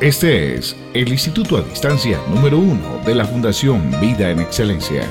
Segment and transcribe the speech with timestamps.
[0.00, 5.02] Este es el Instituto a Distancia número uno de la Fundación Vida en Excelencia.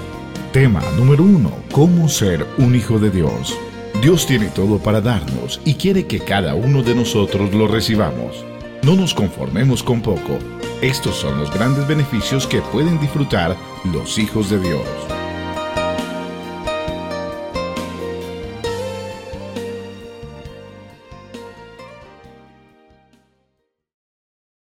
[0.54, 3.54] Tema número uno, ¿cómo ser un hijo de Dios?
[4.02, 8.46] Dios tiene todo para darnos y quiere que cada uno de nosotros lo recibamos.
[8.81, 10.40] No nos conformemos con poco.
[10.81, 13.58] Estos son los grandes beneficios que pueden disfrutar
[13.92, 15.17] los hijos de Dios.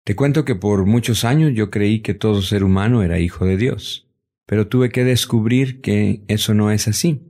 [0.04, 3.56] Te cuento que por muchos años yo creí que todo ser humano era hijo de
[3.56, 4.10] Dios,
[4.46, 7.22] pero tuve que descubrir que eso no es así.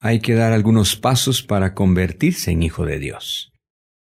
[0.00, 3.52] Hay que dar algunos pasos para convertirse en hijo de Dios.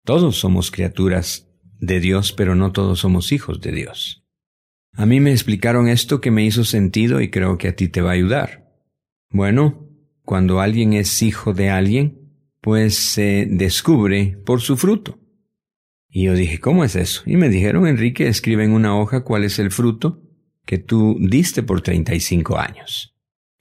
[0.04, 1.48] Todos somos criaturas
[1.80, 4.24] de Dios, pero no todos somos hijos de Dios.
[4.92, 8.02] A mí me explicaron esto que me hizo sentido y creo que a ti te
[8.02, 8.74] va a ayudar.
[9.30, 9.90] Bueno,
[10.24, 12.26] cuando alguien es hijo de alguien,
[12.60, 15.20] pues se descubre por su fruto.
[16.16, 17.24] Y yo dije, ¿cómo es eso?
[17.26, 20.22] Y me dijeron, Enrique, escribe en una hoja cuál es el fruto
[20.66, 23.14] que tú diste por 35 años.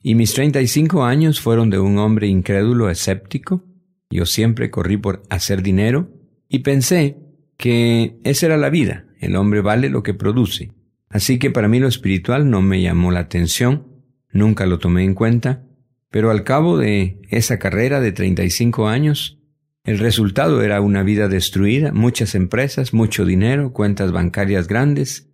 [0.05, 3.65] Y mis 35 años fueron de un hombre incrédulo, escéptico.
[4.09, 6.13] Yo siempre corrí por hacer dinero
[6.49, 7.17] y pensé
[7.57, 9.07] que esa era la vida.
[9.19, 10.71] El hombre vale lo que produce.
[11.09, 13.89] Así que para mí lo espiritual no me llamó la atención,
[14.31, 15.65] nunca lo tomé en cuenta,
[16.09, 19.41] pero al cabo de esa carrera de 35 años,
[19.85, 25.31] el resultado era una vida destruida, muchas empresas, mucho dinero, cuentas bancarias grandes,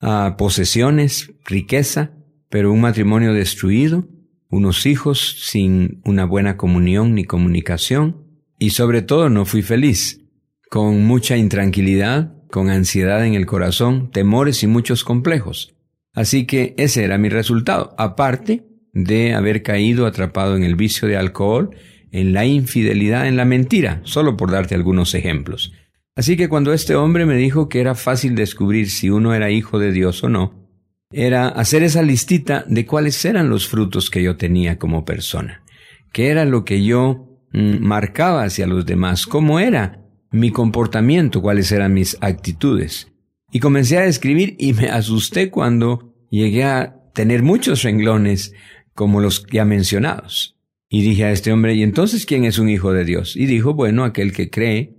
[0.00, 2.12] ah, posesiones, riqueza,
[2.50, 4.06] pero un matrimonio destruido,
[4.50, 8.26] unos hijos sin una buena comunión ni comunicación,
[8.58, 10.20] y sobre todo no fui feliz,
[10.68, 15.74] con mucha intranquilidad, con ansiedad en el corazón, temores y muchos complejos.
[16.12, 21.16] Así que ese era mi resultado, aparte de haber caído atrapado en el vicio de
[21.16, 21.70] alcohol
[22.14, 25.72] en la infidelidad, en la mentira, solo por darte algunos ejemplos.
[26.14, 29.80] Así que cuando este hombre me dijo que era fácil descubrir si uno era hijo
[29.80, 30.54] de Dios o no,
[31.10, 35.64] era hacer esa listita de cuáles eran los frutos que yo tenía como persona,
[36.12, 41.72] qué era lo que yo mm, marcaba hacia los demás, cómo era mi comportamiento, cuáles
[41.72, 43.10] eran mis actitudes.
[43.50, 48.52] Y comencé a escribir y me asusté cuando llegué a tener muchos renglones
[48.94, 50.53] como los ya mencionados.
[50.94, 53.34] Y dije a este hombre, ¿y entonces quién es un hijo de Dios?
[53.34, 54.94] Y dijo, bueno, aquel que cree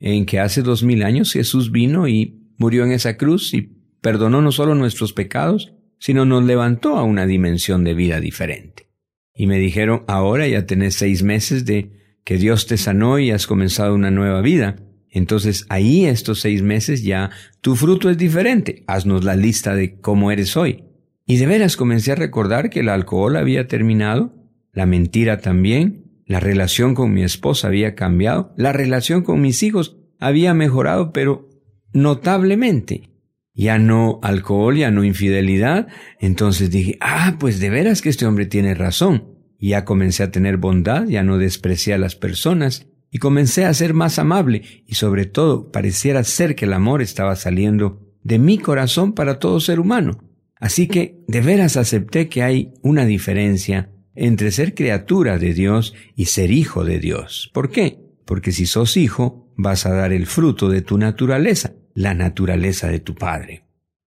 [0.00, 3.68] en que hace dos mil años Jesús vino y murió en esa cruz y
[4.00, 8.88] perdonó no solo nuestros pecados, sino nos levantó a una dimensión de vida diferente.
[9.34, 11.92] Y me dijeron, ahora ya tenés seis meses de
[12.24, 14.76] que Dios te sanó y has comenzado una nueva vida.
[15.10, 17.28] Entonces ahí estos seis meses ya
[17.60, 18.82] tu fruto es diferente.
[18.86, 20.84] Haznos la lista de cómo eres hoy.
[21.26, 24.43] Y de veras comencé a recordar que el alcohol había terminado,
[24.74, 29.98] la mentira también, la relación con mi esposa había cambiado, la relación con mis hijos
[30.18, 31.48] había mejorado, pero
[31.92, 33.10] notablemente.
[33.56, 35.86] Ya no alcohol, ya no infidelidad.
[36.18, 39.38] Entonces dije, ah, pues de veras que este hombre tiene razón.
[39.58, 43.72] Y ya comencé a tener bondad, ya no desprecié a las personas, y comencé a
[43.72, 48.58] ser más amable, y sobre todo pareciera ser que el amor estaba saliendo de mi
[48.58, 50.18] corazón para todo ser humano.
[50.56, 56.26] Así que de veras acepté que hay una diferencia entre ser criatura de Dios y
[56.26, 57.50] ser hijo de Dios.
[57.52, 57.98] ¿Por qué?
[58.24, 63.00] Porque si sos hijo, vas a dar el fruto de tu naturaleza, la naturaleza de
[63.00, 63.64] tu Padre.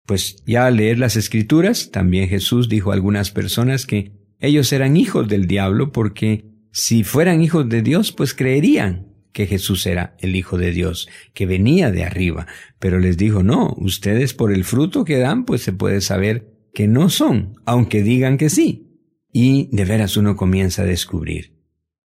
[0.06, 4.98] Pues ya al leer las escrituras, también Jesús dijo a algunas personas que ellos eran
[4.98, 10.36] hijos del diablo porque si fueran hijos de Dios, pues creerían que Jesús era el
[10.36, 12.48] Hijo de Dios, que venía de arriba.
[12.80, 16.88] Pero les dijo, no, ustedes por el fruto que dan, pues se puede saber que
[16.88, 18.89] no son, aunque digan que sí.
[19.31, 21.59] Y de veras uno comienza a descubrir.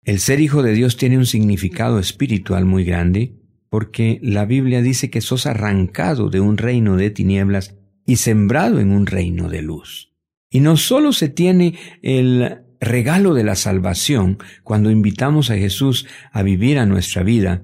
[0.04, 3.36] El ser hijo de Dios tiene un significado espiritual muy grande
[3.70, 8.92] porque la Biblia dice que sos arrancado de un reino de tinieblas y sembrado en
[8.92, 10.14] un reino de luz.
[10.50, 16.44] Y no solo se tiene el regalo de la salvación cuando invitamos a Jesús a
[16.44, 17.64] vivir a nuestra vida,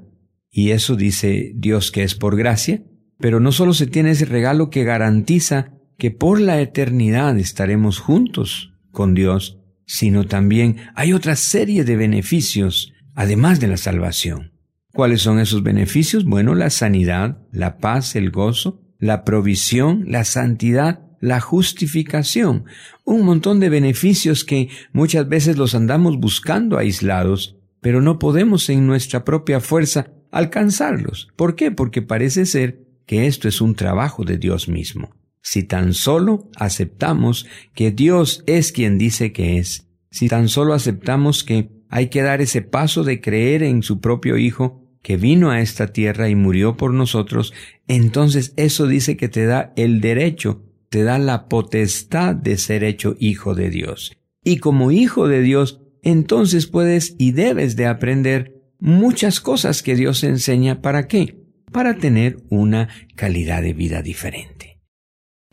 [0.52, 2.84] y eso dice Dios que es por gracia,
[3.20, 8.73] pero no solo se tiene ese regalo que garantiza que por la eternidad estaremos juntos
[8.94, 14.54] con Dios, sino también hay otra serie de beneficios, además de la salvación.
[14.94, 16.24] ¿Cuáles son esos beneficios?
[16.24, 22.66] Bueno, la sanidad, la paz, el gozo, la provisión, la santidad, la justificación,
[23.04, 28.86] un montón de beneficios que muchas veces los andamos buscando aislados, pero no podemos en
[28.88, 31.30] nuestra propia fuerza alcanzarlos.
[31.36, 31.72] ¿Por qué?
[31.72, 37.46] Porque parece ser que esto es un trabajo de Dios mismo si tan solo aceptamos
[37.76, 42.42] que Dios es quien dice que es, si tan solo aceptamos que hay que dar
[42.42, 46.78] ese paso de creer en su propio Hijo, que vino a esta tierra y murió
[46.78, 47.54] por nosotros,
[47.88, 53.16] entonces eso dice que te da el derecho, te da la potestad de ser hecho
[53.20, 54.16] hijo de Dios.
[54.44, 60.24] Y como hijo de Dios, entonces puedes y debes de aprender muchas cosas que Dios
[60.24, 60.82] enseña.
[60.82, 61.36] ¿Para qué?
[61.72, 64.53] Para tener una calidad de vida diferente.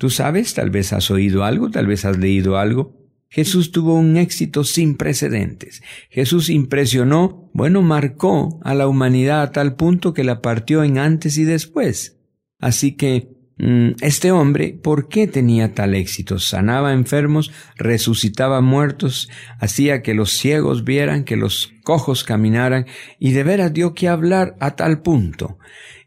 [0.00, 2.96] Tú sabes, tal vez has oído algo, tal vez has leído algo,
[3.28, 5.82] Jesús tuvo un éxito sin precedentes.
[6.08, 11.36] Jesús impresionó, bueno, marcó a la humanidad a tal punto que la partió en antes
[11.36, 12.18] y después.
[12.58, 16.38] Así que, mm, este hombre, ¿por qué tenía tal éxito?
[16.38, 22.86] Sanaba enfermos, resucitaba muertos, hacía que los ciegos vieran, que los cojos caminaran,
[23.18, 25.58] y de veras dio que hablar a tal punto.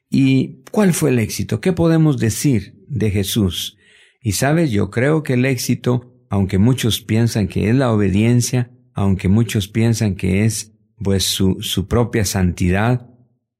[0.09, 1.61] ¿Y cuál fue el éxito?
[1.61, 3.77] ¿Qué podemos decir de Jesús?
[4.23, 9.29] Y sabes, yo creo que el éxito aunque muchos piensan que es la obediencia, aunque
[9.29, 13.07] muchos piensan que es pues su, su propia santidad,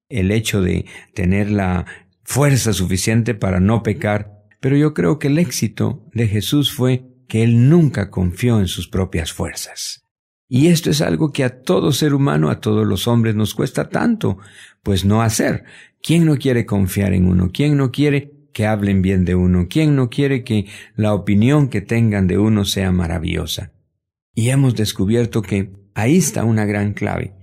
[0.09, 1.85] el hecho de tener la
[2.23, 7.43] fuerza suficiente para no pecar, pero yo creo que el éxito de Jesús fue que
[7.43, 10.07] él nunca confió en sus propias fuerzas.
[10.49, 13.87] Y esto es algo que a todo ser humano, a todos los hombres nos cuesta
[13.87, 14.39] tanto,
[14.81, 15.63] pues no hacer.
[16.01, 17.51] ¿Quién no quiere confiar en uno?
[17.53, 19.67] ¿Quién no quiere que hablen bien de uno?
[19.69, 23.73] ¿Quién no quiere que la opinión que tengan de uno sea maravillosa?
[24.33, 27.35] Y hemos descubierto que ahí está una gran clave,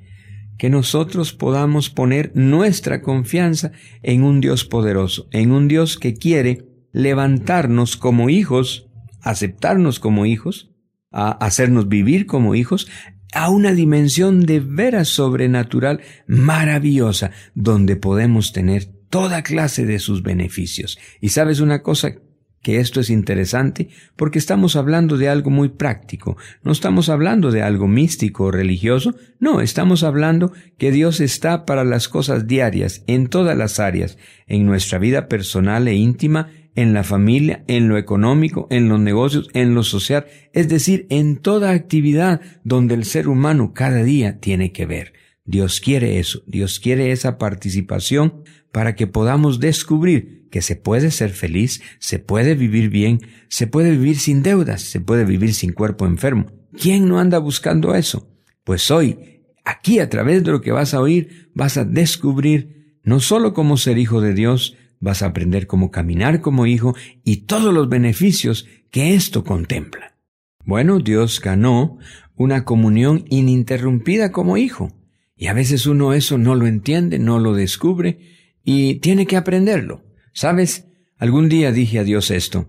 [0.57, 3.73] que nosotros podamos poner nuestra confianza
[4.03, 8.89] en un Dios poderoso, en un Dios que quiere levantarnos como hijos,
[9.23, 10.73] aceptarnos como hijos,
[11.13, 12.89] a hacernos vivir como hijos,
[13.33, 20.99] a una dimensión de veras sobrenatural maravillosa, donde podemos tener toda clase de sus beneficios.
[21.21, 22.15] Y sabes una cosa,
[22.63, 27.63] que esto es interesante porque estamos hablando de algo muy práctico, no estamos hablando de
[27.63, 33.29] algo místico o religioso, no, estamos hablando que Dios está para las cosas diarias, en
[33.29, 38.67] todas las áreas, en nuestra vida personal e íntima, en la familia, en lo económico,
[38.71, 43.73] en los negocios, en lo social, es decir, en toda actividad donde el ser humano
[43.75, 45.20] cada día tiene que ver.
[45.51, 51.31] Dios quiere eso, Dios quiere esa participación para que podamos descubrir que se puede ser
[51.31, 53.19] feliz, se puede vivir bien,
[53.49, 56.47] se puede vivir sin deudas, se puede vivir sin cuerpo enfermo.
[56.81, 58.31] ¿Quién no anda buscando eso?
[58.63, 63.19] Pues hoy, aquí a través de lo que vas a oír, vas a descubrir no
[63.19, 66.95] solo cómo ser hijo de Dios, vas a aprender cómo caminar como hijo
[67.25, 70.17] y todos los beneficios que esto contempla.
[70.65, 71.99] Bueno, Dios ganó
[72.37, 74.93] una comunión ininterrumpida como hijo.
[75.41, 78.19] Y a veces uno eso no lo entiende, no lo descubre,
[78.63, 80.05] y tiene que aprenderlo.
[80.35, 80.85] ¿Sabes?
[81.17, 82.69] Algún día dije a Dios esto.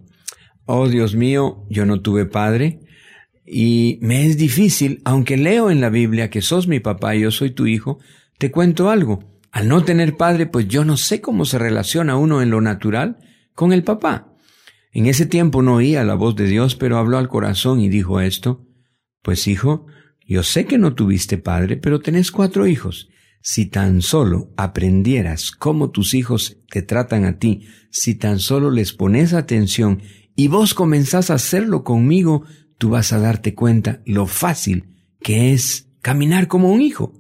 [0.64, 2.80] Oh Dios mío, yo no tuve padre
[3.46, 7.32] y me es difícil, aunque leo en la Biblia que sos mi papá y yo
[7.32, 8.00] soy tu hijo,
[8.38, 9.38] te cuento algo.
[9.52, 13.18] Al no tener padre, pues yo no sé cómo se relaciona uno en lo natural
[13.54, 14.34] con el papá.
[14.94, 18.22] En ese tiempo no oía la voz de Dios, pero habló al corazón y dijo
[18.22, 18.66] esto.
[19.22, 19.88] Pues hijo,
[20.32, 23.10] yo sé que no tuviste padre, pero tenés cuatro hijos
[23.42, 28.94] si tan solo aprendieras cómo tus hijos te tratan a ti, si tan solo les
[28.94, 30.02] pones atención
[30.36, 32.46] y vos comenzás a hacerlo conmigo,
[32.78, 37.14] tú vas a darte cuenta lo fácil que es caminar como un hijo.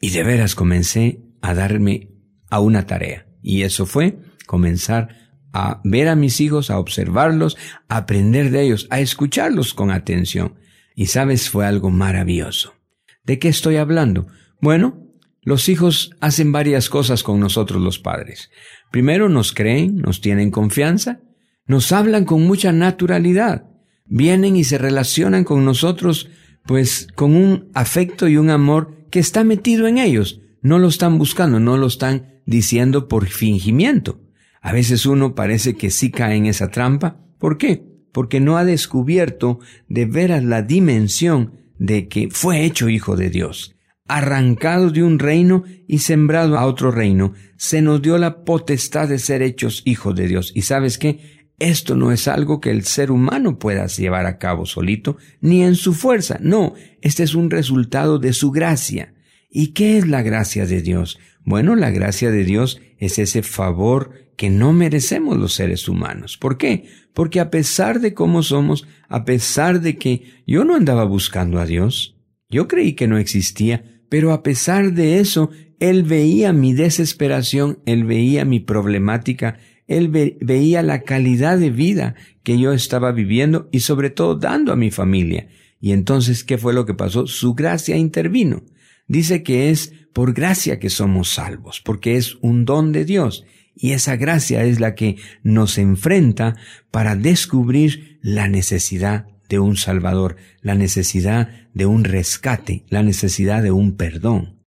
[0.00, 2.10] Y de veras comencé a darme
[2.50, 3.26] a una tarea.
[3.42, 5.08] Y eso fue comenzar
[5.52, 7.56] a ver a mis hijos, a observarlos,
[7.88, 10.54] a aprender de ellos, a escucharlos con atención.
[10.96, 12.74] Y sabes, fue algo maravilloso.
[13.22, 14.26] ¿De qué estoy hablando?
[14.60, 15.06] Bueno,
[15.42, 18.50] los hijos hacen varias cosas con nosotros los padres.
[18.90, 21.20] Primero nos creen, nos tienen confianza,
[21.66, 23.68] nos hablan con mucha naturalidad,
[24.06, 26.30] vienen y se relacionan con nosotros
[26.64, 30.40] pues con un afecto y un amor que está metido en ellos.
[30.62, 34.20] No lo están buscando, no lo están diciendo por fingimiento.
[34.62, 37.20] A veces uno parece que sí cae en esa trampa.
[37.38, 37.95] ¿Por qué?
[38.16, 39.58] Porque no ha descubierto
[39.90, 43.76] de veras la dimensión de que fue hecho hijo de Dios
[44.08, 49.18] arrancados de un reino y sembrado a otro reino, se nos dio la potestad de
[49.18, 50.52] ser hechos hijos de Dios.
[50.54, 51.50] Y sabes qué?
[51.58, 55.74] Esto no es algo que el ser humano pueda llevar a cabo solito, ni en
[55.74, 56.38] su fuerza.
[56.40, 59.12] No, este es un resultado de su gracia.
[59.50, 61.18] ¿Y qué es la gracia de Dios?
[61.46, 66.36] Bueno, la gracia de Dios es ese favor que no merecemos los seres humanos.
[66.36, 66.86] ¿Por qué?
[67.14, 71.64] Porque a pesar de cómo somos, a pesar de que yo no andaba buscando a
[71.64, 72.16] Dios,
[72.50, 78.02] yo creí que no existía, pero a pesar de eso, él veía mi desesperación, él
[78.02, 80.08] veía mi problemática, él
[80.40, 84.90] veía la calidad de vida que yo estaba viviendo y sobre todo dando a mi
[84.90, 85.46] familia.
[85.80, 87.28] Y entonces, ¿qué fue lo que pasó?
[87.28, 88.64] Su gracia intervino.
[89.06, 93.44] Dice que es por gracia que somos salvos, porque es un don de Dios.
[93.74, 96.56] Y esa gracia es la que nos enfrenta
[96.90, 103.70] para descubrir la necesidad de un Salvador, la necesidad de un rescate, la necesidad de
[103.70, 104.64] un perdón.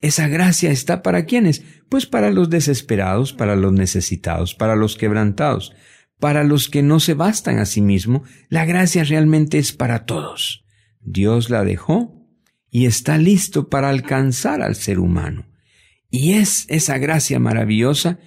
[0.00, 1.62] Esa gracia está para quienes?
[1.88, 5.74] Pues para los desesperados, para los necesitados, para los quebrantados,
[6.18, 8.28] para los que no se bastan a sí mismos.
[8.48, 10.64] La gracia realmente es para todos.
[11.00, 12.17] Dios la dejó
[12.70, 15.46] y está listo para alcanzar al ser humano.
[16.10, 18.18] Y es esa gracia maravillosa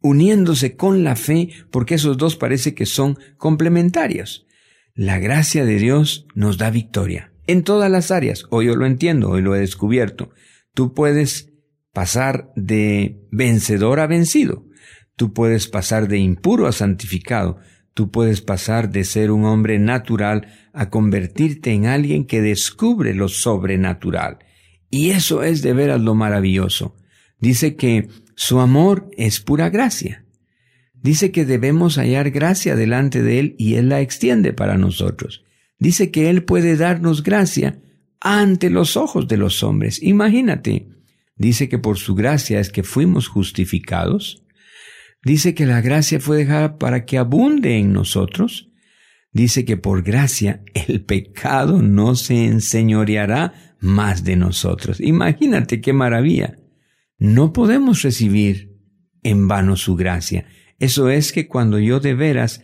[0.00, 4.46] uniéndose con la fe, porque esos dos parece que son complementarios.
[4.94, 8.44] La gracia de Dios nos da victoria en todas las áreas.
[8.50, 10.30] Hoy yo lo entiendo, hoy lo he descubierto.
[10.74, 11.52] Tú puedes
[11.92, 14.66] pasar de vencedor a vencido.
[15.16, 17.58] Tú puedes pasar de impuro a santificado.
[17.98, 23.26] Tú puedes pasar de ser un hombre natural a convertirte en alguien que descubre lo
[23.26, 24.38] sobrenatural.
[24.88, 26.94] Y eso es de veras lo maravilloso.
[27.40, 30.24] Dice que su amor es pura gracia.
[30.94, 35.44] Dice que debemos hallar gracia delante de Él y Él la extiende para nosotros.
[35.80, 37.80] Dice que Él puede darnos gracia
[38.20, 40.00] ante los ojos de los hombres.
[40.04, 40.86] Imagínate.
[41.34, 44.44] Dice que por su gracia es que fuimos justificados.
[45.24, 48.70] Dice que la gracia fue dejada para que abunde en nosotros.
[49.32, 55.00] Dice que por gracia el pecado no se enseñoreará más de nosotros.
[55.00, 56.56] Imagínate qué maravilla.
[57.18, 58.76] No podemos recibir
[59.22, 60.46] en vano su gracia.
[60.78, 62.62] Eso es que cuando yo de veras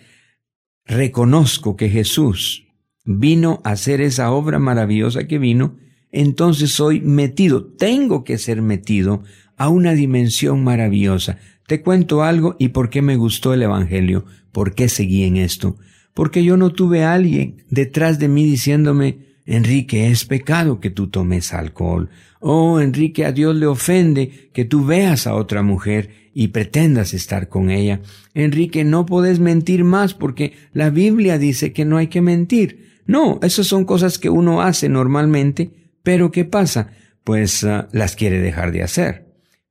[0.85, 2.69] reconozco que Jesús
[3.05, 5.77] vino a hacer esa obra maravillosa que vino,
[6.11, 9.25] entonces soy metido, tengo que ser metido
[9.57, 11.39] a una dimensión maravillosa.
[11.67, 15.77] Te cuento algo y por qué me gustó el Evangelio, por qué seguí en esto.
[16.13, 21.09] Porque yo no tuve a alguien detrás de mí diciéndome, Enrique, es pecado que tú
[21.09, 22.11] tomes alcohol.
[22.41, 27.49] Oh, Enrique, a Dios le ofende que tú veas a otra mujer y pretendas estar
[27.49, 28.01] con ella.
[28.35, 33.01] Enrique, no puedes mentir más porque la Biblia dice que no hay que mentir.
[33.07, 35.71] No, esas son cosas que uno hace normalmente,
[36.03, 36.91] pero ¿qué pasa?
[37.23, 39.24] Pues ah, las quiere dejar de hacer.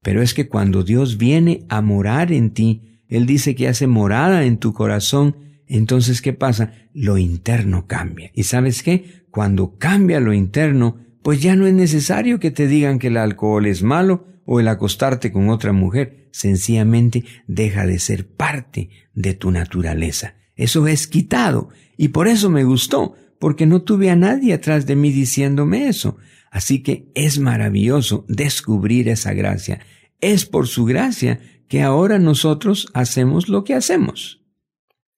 [0.04, 4.46] Pero es que cuando Dios viene a morar en ti, Él dice que hace morada
[4.46, 6.74] en tu corazón, entonces ¿qué pasa?
[6.94, 8.30] Lo interno cambia.
[8.36, 9.24] ¿Y sabes qué?
[9.32, 13.66] Cuando cambia lo interno, pues ya no es necesario que te digan que el alcohol
[13.66, 16.28] es malo o el acostarte con otra mujer.
[16.32, 20.36] Sencillamente deja de ser parte de tu naturaleza.
[20.56, 21.70] Eso es quitado.
[21.98, 26.18] Y por eso me gustó, porque no tuve a nadie atrás de mí diciéndome eso.
[26.52, 29.80] Así que es maravilloso descubrir esa gracia.
[30.24, 34.42] Es por su gracia que ahora nosotros hacemos lo que hacemos.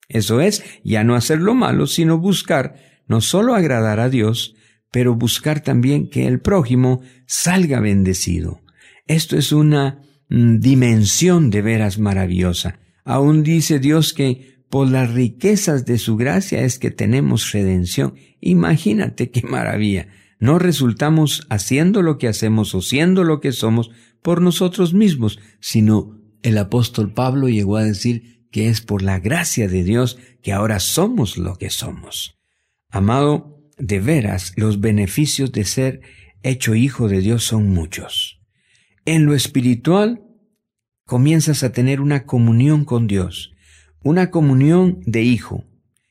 [0.10, 2.76] Eso es, ya no hacer lo malo, sino buscar
[3.08, 4.56] no solo agradar a Dios,
[4.90, 8.62] pero buscar también que el prójimo salga bendecido.
[9.06, 12.80] Esto es una mm, dimensión de veras maravillosa.
[13.04, 18.16] Aún dice Dios que por las riquezas de su gracia es que tenemos redención.
[18.42, 20.08] Imagínate qué maravilla.
[20.40, 23.92] No resultamos haciendo lo que hacemos o siendo lo que somos
[24.25, 29.67] por nosotros mismos, sino el apóstol Pablo llegó a decir que es por la gracia
[29.67, 32.39] de Dios que ahora somos lo que somos.
[32.89, 36.01] Amado, de veras, los beneficios de ser
[36.41, 38.41] hecho hijo de Dios son muchos.
[39.05, 40.24] En lo espiritual,
[41.05, 43.53] comienzas a tener una comunión con Dios,
[44.01, 45.65] una comunión de hijo.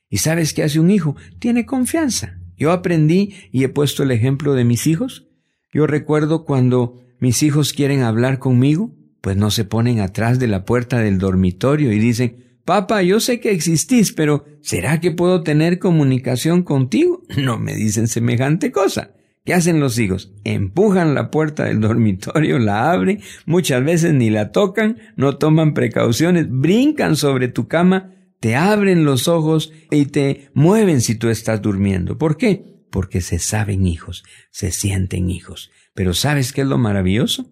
[0.09, 1.17] ¿Y sabes qué hace un hijo?
[1.39, 2.39] Tiene confianza.
[2.55, 5.27] Yo aprendí y he puesto el ejemplo de mis hijos.
[5.73, 10.65] Yo recuerdo cuando mis hijos quieren hablar conmigo, pues no se ponen atrás de la
[10.65, 15.77] puerta del dormitorio y dicen, Papá, yo sé que existís, pero ¿será que puedo tener
[15.77, 17.21] comunicación contigo?
[17.37, 19.11] No me dicen semejante cosa.
[19.45, 20.33] ¿Qué hacen los hijos?
[20.43, 26.47] Empujan la puerta del dormitorio, la abren, muchas veces ni la tocan, no toman precauciones,
[26.49, 32.17] brincan sobre tu cama, te abren los ojos y te mueven si tú estás durmiendo.
[32.17, 32.63] ¿Por qué?
[32.89, 35.69] Porque se saben hijos, se sienten hijos.
[35.95, 37.51] Pero ¿sabes qué es lo maravilloso?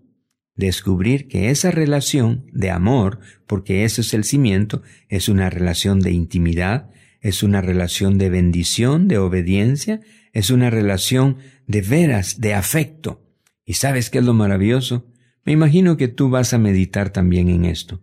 [0.56, 6.12] descubrir que esa relación de amor, porque ese es el cimiento, es una relación de
[6.12, 6.90] intimidad,
[7.22, 13.24] es una relación de bendición, de obediencia, es una relación de veras, de afecto.
[13.66, 15.08] ¿Y sabes qué es lo maravilloso?
[15.46, 18.02] Me imagino que tú vas a meditar también en esto.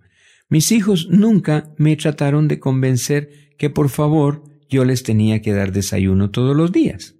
[0.48, 5.72] Mis hijos nunca me trataron de convencer que por favor yo les tenía que dar
[5.72, 7.16] desayuno todos los días.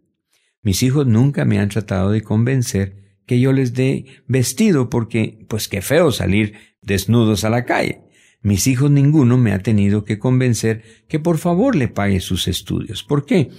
[0.63, 5.69] Mis hijos nunca me han tratado de convencer que yo les dé vestido porque, pues
[5.69, 8.01] qué feo salir desnudos a la calle.
[8.43, 13.05] Mis hijos ninguno me ha tenido que convencer que por favor le pague sus estudios.
[13.05, 13.51] ¿Por qué?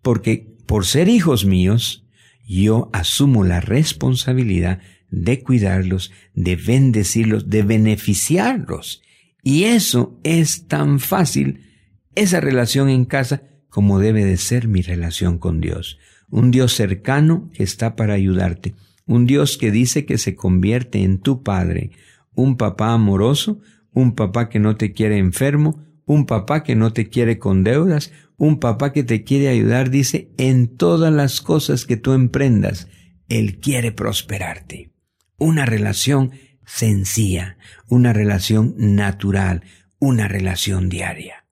[0.00, 2.06] Porque por ser hijos míos,
[2.46, 4.80] yo asumo la responsabilidad
[5.10, 9.02] de cuidarlos, de bendecirlos, de beneficiarlos.
[9.42, 11.66] Y eso es tan fácil,
[12.14, 15.98] esa relación en casa, como debe de ser mi relación con Dios.
[16.30, 18.74] Un Dios cercano que está para ayudarte.
[19.08, 21.90] Un Dios que dice que se convierte en tu Padre.
[22.34, 23.58] Un papá amoroso,
[23.92, 28.12] un papá que no te quiere enfermo, un papá que no te quiere con deudas,
[28.36, 32.86] un papá que te quiere ayudar, dice, en todas las cosas que tú emprendas,
[33.30, 34.92] Él quiere prosperarte.
[35.38, 36.32] Una relación
[36.66, 37.56] sencilla,
[37.88, 39.62] una relación natural,
[39.98, 41.46] una relación diaria.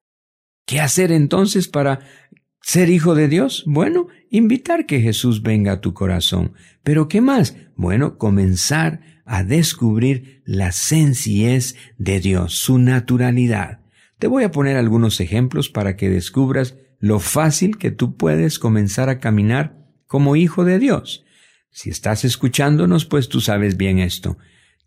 [0.67, 2.01] ¿Qué hacer entonces para
[2.67, 3.63] ser hijo de Dios?
[3.65, 6.55] Bueno, invitar que Jesús venga a tu corazón.
[6.83, 7.57] Pero ¿qué más?
[7.77, 13.83] Bueno, comenzar a descubrir la sencillez de Dios, su naturalidad.
[14.19, 19.11] Te voy a poner algunos ejemplos para que descubras lo fácil que tú puedes comenzar
[19.11, 21.25] a caminar como hijo de Dios.
[21.71, 24.39] Si estás escuchándonos, pues tú sabes bien esto.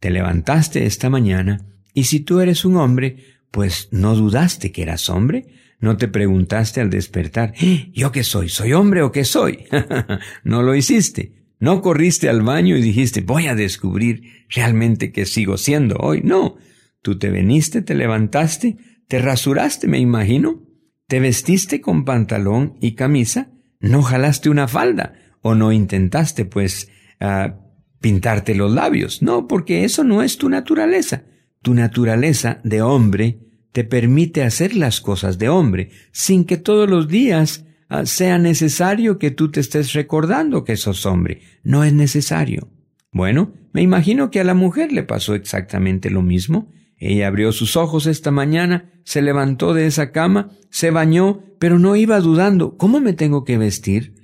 [0.02, 5.10] Te levantaste esta mañana y si tú eres un hombre, pues no dudaste que eras
[5.10, 5.48] hombre,
[5.80, 7.92] no te preguntaste al despertar, ¿Eh?
[7.94, 8.50] ¿yo qué soy?
[8.50, 9.66] ¿Soy hombre o qué soy?
[10.44, 11.40] no lo hiciste.
[11.60, 16.22] No corriste al baño y dijiste, voy a descubrir realmente que sigo siendo hoy.
[16.24, 16.56] No,
[17.02, 20.64] tú te veniste, te levantaste, te rasuraste, me imagino,
[21.08, 27.52] te vestiste con pantalón y camisa, no jalaste una falda o no intentaste, pues, uh,
[28.00, 29.22] pintarte los labios.
[29.22, 31.24] No, porque eso no es tu naturaleza.
[31.62, 37.08] Tu naturaleza de hombre te permite hacer las cosas de hombre, sin que todos los
[37.08, 41.42] días uh, sea necesario que tú te estés recordando que sos hombre.
[41.64, 42.70] No es necesario.
[43.12, 46.72] Bueno, me imagino que a la mujer le pasó exactamente lo mismo.
[46.98, 51.96] Ella abrió sus ojos esta mañana, se levantó de esa cama, se bañó, pero no
[51.96, 54.16] iba dudando, ¿cómo me tengo que vestir?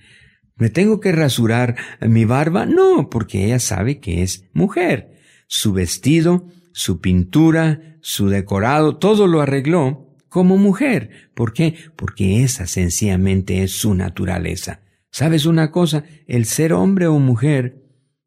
[0.57, 2.65] ¿Me tengo que rasurar mi barba?
[2.65, 5.11] No, porque ella sabe que es mujer.
[5.47, 11.31] Su vestido, su pintura, su decorado, todo lo arregló como mujer.
[11.33, 11.73] ¿Por qué?
[11.95, 14.81] Porque esa sencillamente es su naturaleza.
[15.09, 16.03] ¿Sabes una cosa?
[16.27, 17.81] El ser hombre o mujer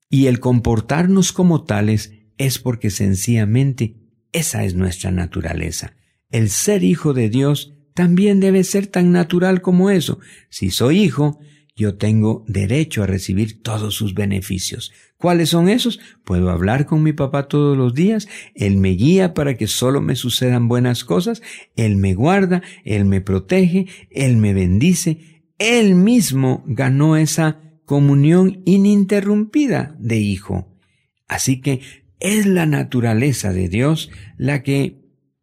[0.09, 3.97] y el comportarnos como tales es porque sencillamente
[4.33, 5.93] esa es nuestra naturaleza.
[6.31, 10.21] El ser hijo de Dios también debe ser tan natural como eso.
[10.49, 11.39] Si soy hijo,
[11.77, 14.91] yo tengo derecho a recibir todos sus beneficios.
[15.19, 15.99] ¿Cuáles son esos?
[16.25, 20.15] Puedo hablar con mi papá todos los días, Él me guía para que solo me
[20.15, 21.43] sucedan buenas cosas,
[21.75, 29.97] Él me guarda, Él me protege, Él me bendice, Él mismo ganó esa comunión ininterrumpida
[29.99, 30.79] de hijo.
[31.27, 31.81] Así que
[32.21, 35.01] es la naturaleza de Dios la que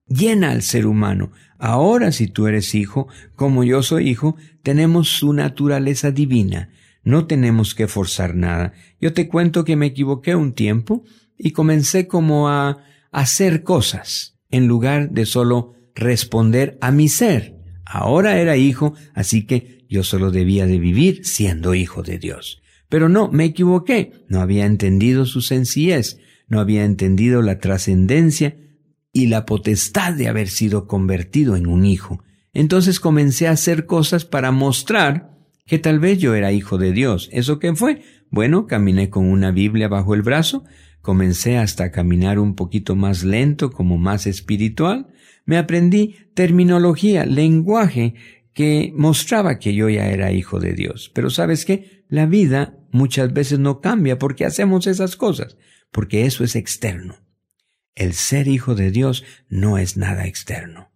[0.08, 1.32] llena al ser humano.
[1.60, 6.70] Ahora si tú eres hijo, como yo soy hijo, tenemos su naturaleza divina.
[7.06, 8.74] No tenemos que forzar nada.
[9.00, 11.06] Yo te cuento que me equivoqué un tiempo
[11.38, 17.56] y comencé como a hacer cosas en lugar de solo responder a mi ser.
[17.86, 22.62] Ahora era hijo, así que yo solo debía de vivir siendo hijo de Dios.
[22.90, 24.26] Pero no, me equivoqué.
[24.28, 28.58] No había entendido su sencillez no había entendido la trascendencia
[29.12, 32.24] y la potestad de haber sido convertido en un hijo.
[32.54, 35.35] Entonces comencé a hacer cosas para mostrar
[35.66, 37.30] que tal vez yo era hijo de Dios.
[37.32, 38.02] ¿Eso qué fue?
[38.30, 40.64] Bueno, caminé con una Biblia bajo el brazo,
[41.02, 45.08] comencé hasta caminar un poquito más lento, como más espiritual,
[45.46, 48.16] me aprendí terminología, lenguaje
[48.54, 51.12] que mostraba que yo ya era hijo de Dios.
[51.14, 52.04] Pero sabes qué?
[52.10, 55.58] La vida muchas veces no cambia porque hacemos esas cosas
[55.96, 57.16] porque eso es externo.
[57.96, 60.92] El ser hijo de Dios no es nada externo.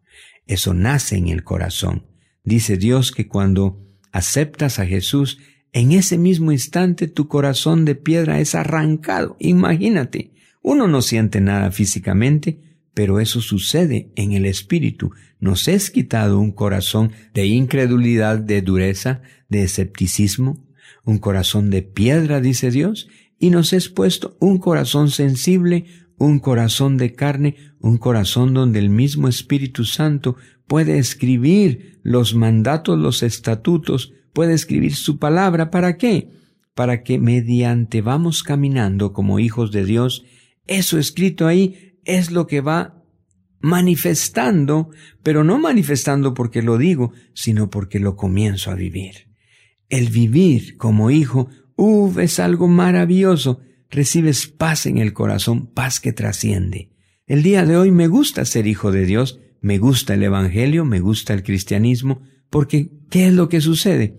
[0.45, 2.07] Eso nace en el corazón.
[2.43, 5.39] Dice Dios que cuando aceptas a Jesús,
[5.71, 9.35] en ese mismo instante tu corazón de piedra es arrancado.
[9.39, 12.59] Imagínate, uno no siente nada físicamente,
[12.93, 15.11] pero eso sucede en el espíritu.
[15.39, 20.65] Nos es quitado un corazón de incredulidad, de dureza, de escepticismo,
[21.05, 25.85] un corazón de piedra, dice Dios, y nos es puesto un corazón sensible,
[26.17, 30.35] un corazón de carne, un corazón donde el mismo Espíritu Santo
[30.69, 35.71] puede escribir los mandatos, los estatutos, puede escribir su palabra.
[35.71, 36.29] ¿Para qué?
[36.75, 40.23] Para que mediante vamos caminando como hijos de Dios,
[40.67, 43.03] eso escrito ahí es lo que va
[43.59, 44.91] manifestando,
[45.23, 49.27] pero no manifestando porque lo digo, sino porque lo comienzo a vivir.
[49.89, 51.49] El vivir como hijo
[51.81, 53.61] Uf, es algo maravilloso.
[53.89, 56.91] Recibes paz en el corazón, paz que trasciende.
[57.25, 60.99] El día de hoy me gusta ser hijo de Dios, me gusta el Evangelio, me
[60.99, 64.17] gusta el cristianismo, porque ¿qué es lo que sucede?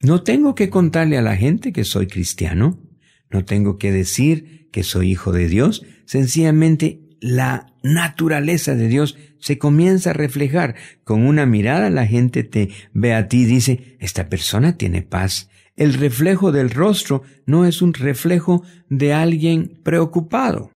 [0.00, 2.82] No tengo que contarle a la gente que soy cristiano,
[3.30, 9.58] no tengo que decir que soy hijo de Dios, sencillamente la naturaleza de Dios se
[9.58, 10.74] comienza a reflejar.
[11.04, 15.48] Con una mirada la gente te ve a ti y dice, esta persona tiene paz.
[15.76, 20.70] El reflejo del rostro no es un reflejo de alguien preocupado.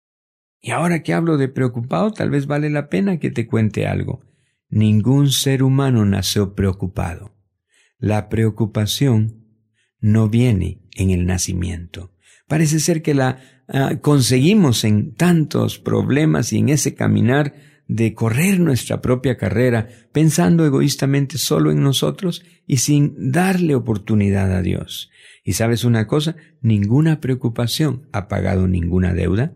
[0.62, 4.22] Y ahora que hablo de preocupado, tal vez vale la pena que te cuente algo.
[4.70, 7.36] Ningún ser humano nació preocupado.
[7.98, 9.46] La preocupación
[10.00, 12.12] no viene en el nacimiento.
[12.48, 17.54] Parece ser que la ah, conseguimos en tantos problemas y en ese caminar
[17.88, 24.62] de correr nuestra propia carrera pensando egoístamente solo en nosotros y sin darle oportunidad a
[24.62, 25.10] Dios.
[25.44, 29.54] Y sabes una cosa, ninguna preocupación ha pagado ninguna deuda.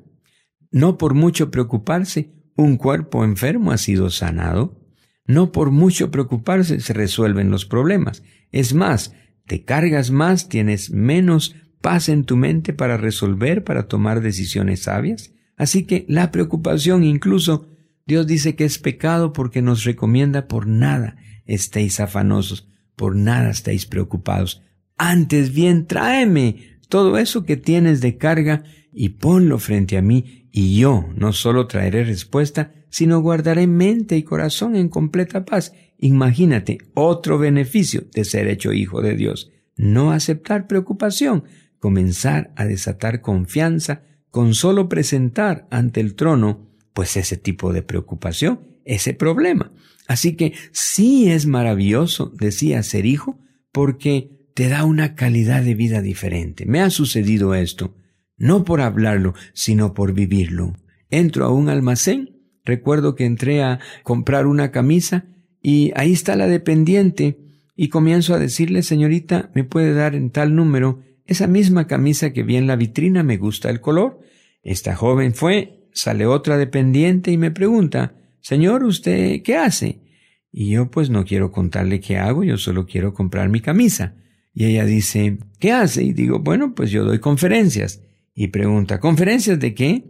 [0.73, 4.81] No por mucho preocuparse, un cuerpo enfermo ha sido sanado.
[5.25, 8.23] No por mucho preocuparse se resuelven los problemas.
[8.51, 9.13] Es más,
[9.45, 15.31] te cargas más, tienes menos paz en tu mente para resolver, para tomar decisiones sabias.
[15.57, 17.67] Así que la preocupación incluso
[18.07, 23.85] Dios dice que es pecado porque nos recomienda por nada estéis afanosos, por nada estéis
[23.85, 24.63] preocupados.
[24.97, 30.77] Antes bien tráeme todo eso que tienes de carga y ponlo frente a mí y
[30.77, 35.73] yo no solo traeré respuesta, sino guardaré mente y corazón en completa paz.
[35.97, 39.51] Imagínate otro beneficio de ser hecho hijo de Dios.
[39.75, 41.45] No aceptar preocupación,
[41.79, 48.59] comenzar a desatar confianza con solo presentar ante el trono, pues ese tipo de preocupación,
[48.85, 49.71] ese problema.
[50.07, 53.39] Así que sí es maravilloso, decía, ser hijo,
[53.71, 56.67] porque te da una calidad de vida diferente.
[56.67, 57.95] Me ha sucedido esto
[58.37, 60.73] no por hablarlo, sino por vivirlo.
[61.09, 65.25] Entro a un almacén, recuerdo que entré a comprar una camisa
[65.61, 67.37] y ahí está la dependiente
[67.75, 72.43] y comienzo a decirle, señorita, ¿me puede dar en tal número esa misma camisa que
[72.43, 73.23] vi en la vitrina?
[73.23, 74.19] Me gusta el color.
[74.61, 80.01] Esta joven fue, sale otra dependiente y me pregunta, Señor, ¿usted qué hace?
[80.51, 84.15] Y yo pues no quiero contarle qué hago, yo solo quiero comprar mi camisa.
[84.53, 86.03] Y ella dice, ¿qué hace?
[86.03, 88.01] Y digo, bueno, pues yo doy conferencias
[88.35, 90.03] y pregunta, ¿conferencias de qué?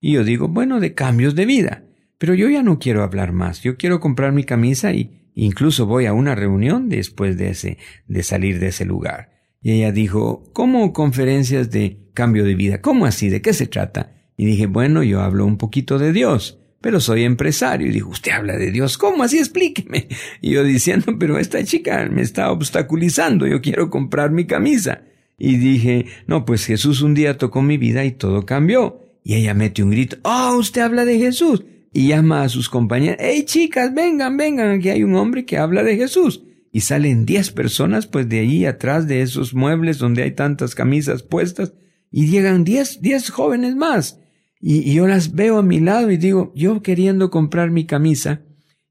[0.00, 1.84] Y yo digo, bueno, de cambios de vida.
[2.18, 3.62] Pero yo ya no quiero hablar más.
[3.62, 8.22] Yo quiero comprar mi camisa y incluso voy a una reunión después de ese, de
[8.22, 9.30] salir de ese lugar.
[9.60, 12.80] Y ella dijo, ¿cómo conferencias de cambio de vida?
[12.80, 13.28] ¿Cómo así?
[13.28, 14.12] ¿De qué se trata?
[14.36, 17.86] Y dije, bueno, yo hablo un poquito de Dios, pero soy empresario.
[17.86, 19.38] Y dijo, usted habla de Dios, ¿cómo así?
[19.38, 20.08] Explíqueme.
[20.40, 25.02] Y yo diciendo, pero esta chica me está obstaculizando, yo quiero comprar mi camisa
[25.38, 29.00] y dije, no, pues Jesús un día tocó mi vida y todo cambió.
[29.24, 31.64] Y ella mete un grito, oh, usted habla de Jesús.
[31.92, 35.82] Y llama a sus compañeras, hey chicas, vengan, vengan, aquí hay un hombre que habla
[35.82, 36.42] de Jesús.
[36.72, 41.22] Y salen diez personas, pues de ahí atrás de esos muebles donde hay tantas camisas
[41.22, 41.74] puestas,
[42.10, 44.20] y llegan diez, diez jóvenes más.
[44.58, 48.42] Y yo las veo a mi lado y digo, yo queriendo comprar mi camisa,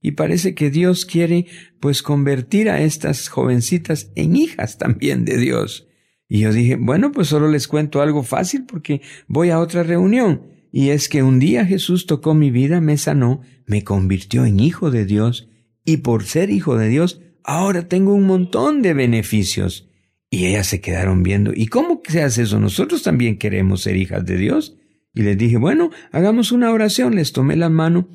[0.02, 1.46] y parece que Dios quiere
[1.80, 5.88] pues convertir a estas jovencitas en hijas también de Dios.
[6.34, 10.44] Y yo dije, bueno, pues solo les cuento algo fácil porque voy a otra reunión.
[10.72, 14.92] Y es que un día Jesús tocó mi vida, me sanó, me convirtió en hijo
[14.92, 15.50] de Dios,
[15.84, 19.90] y por ser hijo de Dios, ahora tengo un montón de beneficios.
[20.30, 22.62] Y ellas se quedaron viendo, ¿y cómo se hace eso?
[22.62, 24.78] Nosotros también queremos ser hijas de Dios.
[25.14, 27.16] Y les dije, bueno, hagamos una oración.
[27.16, 28.08] Les tomé la mano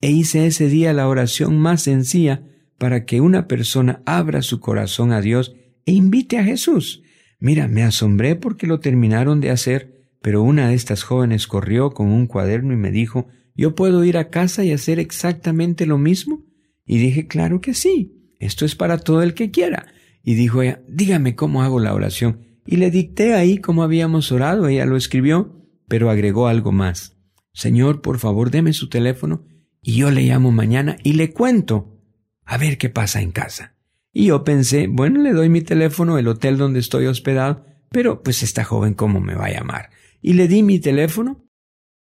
[0.00, 2.44] e hice ese día la oración más sencilla
[2.78, 7.02] para que una persona abra su corazón a Dios e invite a Jesús.
[7.42, 12.06] Mira, me asombré porque lo terminaron de hacer, pero una de estas jóvenes corrió con
[12.06, 13.26] un cuaderno y me dijo,
[13.56, 16.44] ¿yo puedo ir a casa y hacer exactamente lo mismo?
[16.86, 19.88] Y dije, claro que sí, esto es para todo el que quiera.
[20.22, 22.42] Y dijo ella, dígame cómo hago la oración.
[22.64, 27.16] Y le dicté ahí cómo habíamos orado, ella lo escribió, pero agregó algo más.
[27.52, 29.48] Señor, por favor, deme su teléfono
[29.82, 32.00] y yo le llamo mañana y le cuento
[32.44, 33.74] a ver qué pasa en casa.
[34.12, 38.42] Y yo pensé, bueno, le doy mi teléfono, el hotel donde estoy hospedado, pero pues
[38.42, 39.90] esta joven cómo me va a llamar.
[40.20, 41.48] Y le di mi teléfono.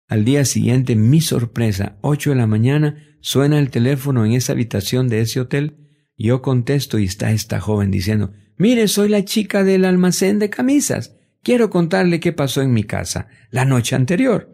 [0.08, 5.08] Al día siguiente, mi sorpresa, ocho de la mañana, suena el teléfono en esa habitación
[5.08, 5.78] de ese hotel.
[6.16, 11.16] Yo contesto y está esta joven diciendo, mire, soy la chica del almacén de camisas.
[11.42, 14.52] Quiero contarle qué pasó en mi casa la noche anterior.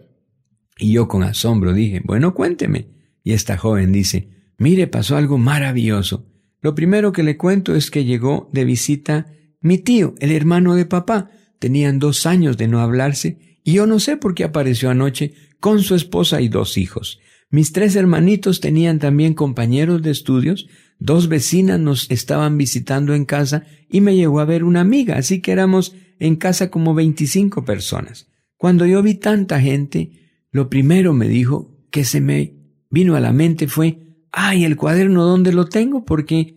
[0.79, 2.89] Y yo con asombro dije, bueno, cuénteme.
[3.23, 6.32] Y esta joven dice, mire, pasó algo maravilloso.
[6.63, 9.27] Lo primero que le cuento es que llegó de visita
[9.61, 11.31] mi tío, el hermano de papá.
[11.59, 15.83] Tenían dos años de no hablarse y yo no sé por qué apareció anoche con
[15.83, 17.21] su esposa y dos hijos.
[17.51, 20.67] Mis tres hermanitos tenían también compañeros de estudios
[21.03, 25.41] dos vecinas nos estaban visitando en casa y me llegó a ver una amiga, así
[25.41, 28.29] que éramos en casa como 25 personas.
[28.57, 32.55] Cuando yo vi tanta gente, lo primero me dijo que se me
[32.89, 36.05] vino a la mente fue, ay, el cuaderno, ¿dónde lo tengo?
[36.05, 36.57] Porque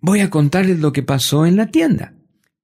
[0.00, 2.14] voy a contarles lo que pasó en la tienda.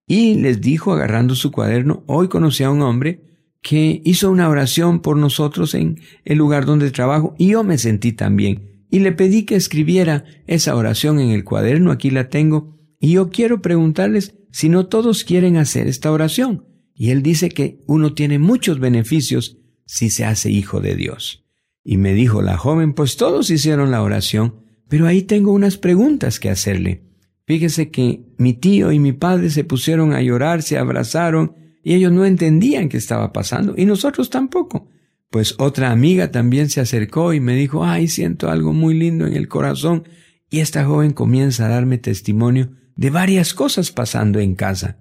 [0.06, 3.24] Y les dijo, agarrando su cuaderno, hoy conocí a un hombre
[3.62, 8.12] que hizo una oración por nosotros en el lugar donde trabajo y yo me sentí
[8.12, 8.84] también.
[8.90, 13.30] Y le pedí que escribiera esa oración en el cuaderno, aquí la tengo, y yo
[13.30, 16.66] quiero preguntarles si no todos quieren hacer esta oración.
[16.94, 21.41] Y él dice que uno tiene muchos beneficios si se hace hijo de Dios.
[21.85, 26.38] Y me dijo la joven, pues todos hicieron la oración, pero ahí tengo unas preguntas
[26.38, 27.03] que hacerle.
[27.47, 32.12] Fíjese que mi tío y mi padre se pusieron a llorar, se abrazaron, y ellos
[32.12, 34.88] no entendían qué estaba pasando, y nosotros tampoco.
[35.31, 39.35] Pues otra amiga también se acercó y me dijo, ay, siento algo muy lindo en
[39.35, 40.05] el corazón,
[40.51, 44.99] y esta joven comienza a darme testimonio de varias cosas pasando en casa.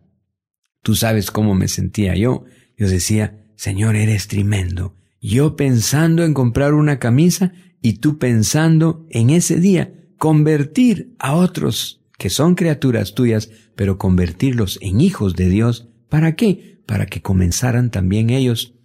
[0.82, 2.46] Tú sabes cómo me sentía yo.
[2.78, 4.96] Yo decía, Señor, eres tremendo.
[5.22, 12.02] Yo pensando en comprar una camisa y tú pensando en ese día convertir a otros
[12.18, 15.90] que son criaturas tuyas, pero convertirlos en hijos de Dios.
[16.10, 16.82] ¿Para qué?
[16.86, 18.76] Para que comenzaran también ellos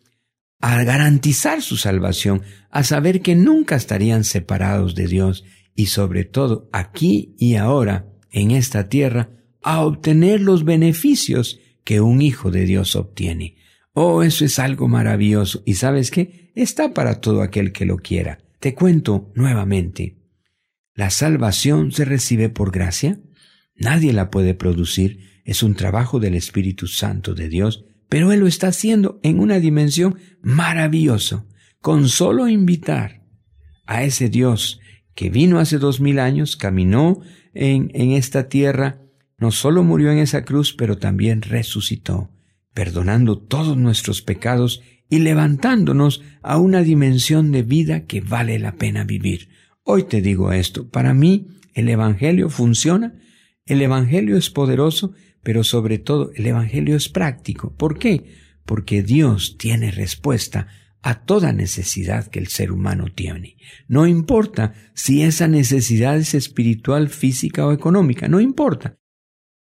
[0.60, 5.44] a garantizar su salvación, a saber que nunca estarían separados de Dios
[5.74, 9.30] y sobre todo aquí y ahora, en esta tierra,
[9.62, 13.55] a obtener los beneficios que un hijo de Dios obtiene.
[13.98, 15.62] Oh, eso es algo maravilloso.
[15.64, 16.52] ¿Y sabes qué?
[16.54, 18.40] Está para todo aquel que lo quiera.
[18.60, 20.18] Te cuento nuevamente.
[20.94, 23.18] La salvación se recibe por gracia.
[23.74, 25.40] Nadie la puede producir.
[25.46, 29.60] Es un trabajo del Espíritu Santo de Dios, pero Él lo está haciendo en una
[29.60, 31.46] dimensión maravillosa.
[31.80, 33.22] Con solo invitar
[33.86, 34.78] a ese Dios
[35.14, 37.22] que vino hace dos mil años, caminó
[37.54, 39.00] en, en esta tierra,
[39.38, 42.35] no solo murió en esa cruz, pero también resucitó,
[42.76, 49.02] perdonando todos nuestros pecados y levantándonos a una dimensión de vida que vale la pena
[49.02, 49.48] vivir.
[49.82, 53.14] Hoy te digo esto, para mí el Evangelio funciona,
[53.64, 57.74] el Evangelio es poderoso, pero sobre todo el Evangelio es práctico.
[57.74, 58.34] ¿Por qué?
[58.66, 60.68] Porque Dios tiene respuesta
[61.00, 63.56] a toda necesidad que el ser humano tiene.
[63.88, 68.98] No importa si esa necesidad es espiritual, física o económica, no importa.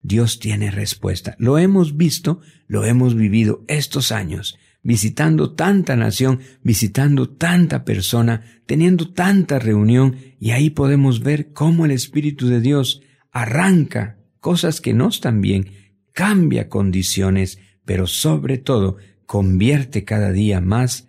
[0.02, 1.36] Dios tiene respuesta.
[1.38, 9.12] Lo hemos visto, lo hemos vivido estos años visitando tanta nación, visitando tanta persona, teniendo
[9.12, 15.08] tanta reunión, y ahí podemos ver cómo el Espíritu de Dios arranca cosas que no
[15.08, 21.08] están bien, cambia condiciones, pero sobre todo convierte cada día más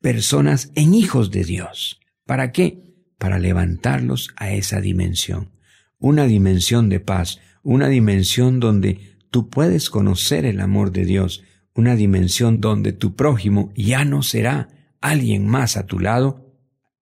[0.00, 2.00] personas en hijos de Dios.
[2.24, 2.94] ¿Para qué?
[3.18, 5.50] Para levantarlos a esa dimensión,
[5.98, 11.42] una dimensión de paz, una dimensión donde tú puedes conocer el amor de Dios,
[11.74, 14.68] una dimensión donde tu prójimo ya no será
[15.00, 16.42] alguien más a tu lado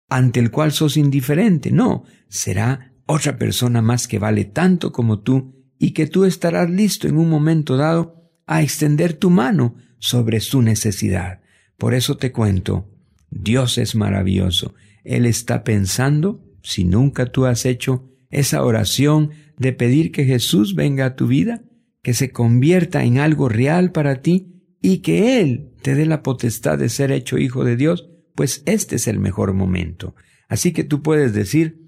[0.09, 5.55] ante el cual sos indiferente, no, será otra persona más que vale tanto como tú
[5.79, 10.62] y que tú estarás listo en un momento dado a extender tu mano sobre su
[10.62, 11.40] necesidad.
[11.79, 12.90] Por eso te cuento,
[13.31, 14.75] Dios es maravilloso.
[15.05, 21.05] Él está pensando, si nunca tú has hecho esa oración de pedir que Jesús venga
[21.05, 21.62] a tu vida,
[22.03, 26.79] que se convierta en algo real para ti, y que Él te dé la potestad
[26.79, 30.14] de ser hecho hijo de Dios, pues este es el mejor momento.
[30.49, 31.79] Así que tú puedes decir,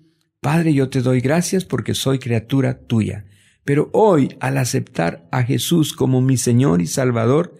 [0.42, 3.24] Padre, yo te doy gracias porque soy criatura tuya.
[3.64, 7.54] Pero hoy, al aceptar a Jesús como mi Señor y Salvador,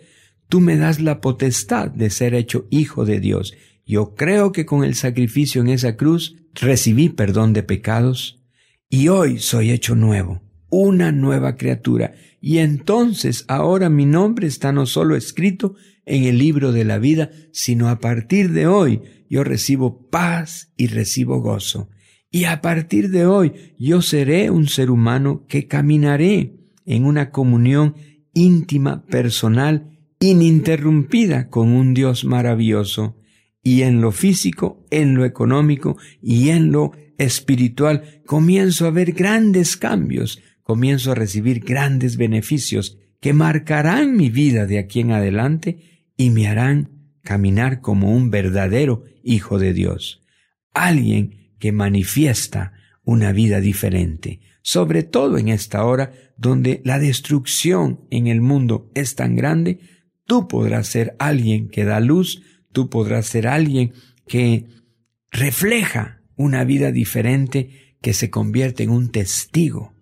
[0.50, 3.54] tú me das la potestad de ser hecho hijo de Dios.
[3.86, 8.41] Yo creo que con el sacrificio en esa cruz recibí perdón de pecados
[8.92, 14.84] y hoy soy hecho nuevo, una nueva criatura y entonces ahora mi nombre está no
[14.84, 19.00] solo escrito en el libro de la vida, sino a partir de hoy
[19.30, 21.88] yo recibo paz y recibo gozo.
[22.30, 26.52] Y a partir de hoy yo seré un ser humano que caminaré
[26.84, 27.94] en una comunión
[28.34, 33.16] íntima, personal, ininterrumpida con un Dios maravilloso.
[33.62, 38.22] Y en lo físico, en lo económico y en lo espiritual.
[38.26, 44.78] Comienzo a ver grandes cambios, comienzo a recibir grandes beneficios que marcarán mi vida de
[44.78, 46.90] aquí en adelante y me harán
[47.22, 50.22] caminar como un verdadero hijo de Dios,
[50.74, 52.72] alguien que manifiesta
[53.04, 59.14] una vida diferente, sobre todo en esta hora donde la destrucción en el mundo es
[59.14, 59.78] tan grande,
[60.26, 63.92] tú podrás ser alguien que da luz, tú podrás ser alguien
[64.26, 64.66] que
[65.30, 69.94] refleja una vida diferente que se convierte en un testigo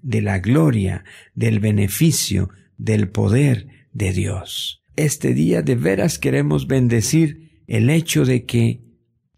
[0.00, 4.82] de la gloria, del beneficio, del poder de Dios.
[4.96, 8.80] Este día de veras queremos bendecir el hecho de que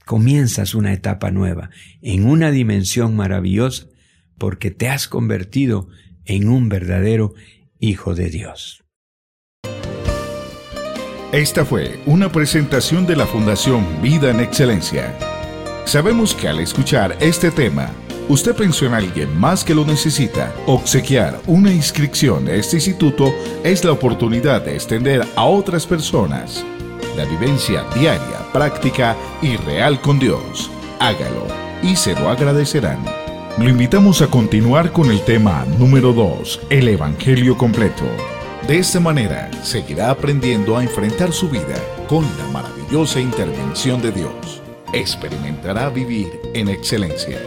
[0.05, 1.71] comienzas una etapa nueva,
[2.03, 3.87] en una dimensión maravillosa,
[4.39, 5.89] porque te has convertido
[6.25, 7.35] en un verdadero
[7.81, 8.83] Hijo de Dios.
[11.33, 15.34] Esta fue una presentación de la Fundación Vida en Excelencia.
[15.85, 17.91] Sabemos que al escuchar este tema,
[18.29, 20.55] usted pensó en alguien más que lo necesita.
[20.67, 26.65] Obsequiar una inscripción a este instituto es la oportunidad de extender a otras personas
[27.17, 30.71] la vivencia diaria, práctica y real con Dios.
[30.99, 31.47] Hágalo
[31.83, 33.05] y se lo agradecerán.
[33.59, 38.05] Lo invitamos a continuar con el tema número 2, el Evangelio completo.
[38.67, 41.77] De esta manera, seguirá aprendiendo a enfrentar su vida
[42.09, 44.64] con la maravillosa intervención de Dios.
[44.95, 47.39] Experimentará vivir en excelencia.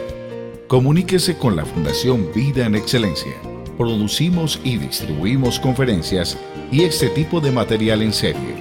[0.68, 3.34] Comuníquese con la Fundación Vida en Excelencia.
[3.78, 6.38] Producimos y distribuimos conferencias
[6.72, 8.56] y este tipo de material en serie.